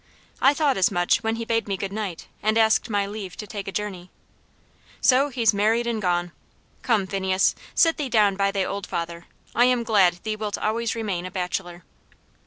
[0.41, 3.67] "I thought as much, when he bade me goodnight, and asked my leave to take
[3.67, 4.09] a journey.
[4.99, 6.31] So he's married and gone!
[6.81, 10.95] Come, Phineas, sit thee down by thy old father; I am glad thee wilt always
[10.95, 11.83] remain a bachelor."